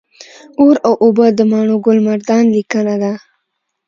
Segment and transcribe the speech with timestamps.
[0.59, 3.13] اور او اوبه د ماڼوګل مردان لیکنه ده